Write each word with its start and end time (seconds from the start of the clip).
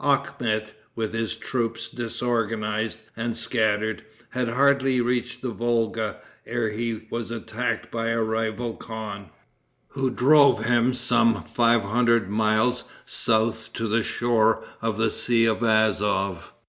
Akhmet, 0.00 0.72
with 0.96 1.14
his 1.14 1.36
troops 1.36 1.88
disorganized 1.88 2.98
and 3.16 3.36
scattered, 3.36 4.02
had 4.30 4.48
hardly 4.48 5.00
reached 5.00 5.40
the 5.40 5.50
Volga, 5.50 6.16
ere 6.44 6.70
he 6.72 7.06
was 7.10 7.30
attacked 7.30 7.92
by 7.92 8.08
a 8.08 8.20
rival 8.20 8.74
khan, 8.74 9.30
who 9.90 10.10
drove 10.10 10.64
him 10.64 10.94
some 10.94 11.44
five 11.44 11.82
hundred 11.82 12.28
miles 12.28 12.82
south 13.06 13.72
to 13.74 13.86
the 13.86 14.02
shore 14.02 14.64
of 14.82 14.96
the 14.96 15.12
Sea 15.12 15.46
of 15.46 15.60
Azof. 15.60 16.52